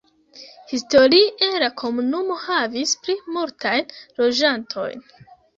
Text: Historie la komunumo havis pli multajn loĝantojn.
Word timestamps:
Historie 0.71 1.49
la 1.65 1.69
komunumo 1.83 2.37
havis 2.45 2.97
pli 3.05 3.15
multajn 3.37 3.97
loĝantojn. 4.23 5.07